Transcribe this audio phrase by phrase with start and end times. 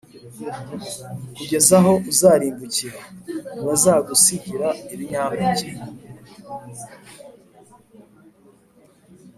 [1.35, 2.99] kugeza aho uzarimbukira.+
[3.53, 5.77] ntibazagusigira ibinyampeke,